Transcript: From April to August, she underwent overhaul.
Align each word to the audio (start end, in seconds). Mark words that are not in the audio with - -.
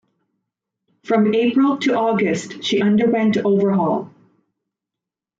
From 1.03 1.31
April 1.35 1.77
to 1.77 1.93
August, 1.93 2.63
she 2.63 2.81
underwent 2.81 3.37
overhaul. 3.37 4.09